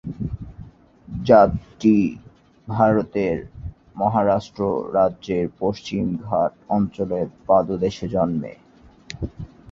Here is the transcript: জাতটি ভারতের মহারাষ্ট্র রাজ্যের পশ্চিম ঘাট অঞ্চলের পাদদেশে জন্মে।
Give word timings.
জাতটি 1.07 1.95
ভারতের 2.67 3.37
মহারাষ্ট্র 3.95 4.61
রাজ্যের 4.93 5.45
পশ্চিম 5.59 6.05
ঘাট 6.27 6.51
অঞ্চলের 6.69 7.27
পাদদেশে 7.47 8.07
জন্মে। 8.07 8.53